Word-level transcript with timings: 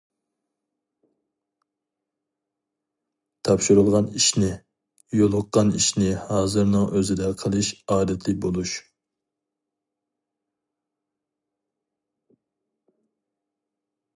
تاپشۇرۇلغان 3.49 4.07
ئىشنى، 4.21 4.49
يولۇققان 5.19 5.69
ئىشنى 5.81 6.09
ھازىرنىڭ 6.31 6.89
ئۆزىدە 7.01 7.29
قىلىش 7.43 7.71
ئادىتى 7.97 8.37
بولۇش. 8.47 8.75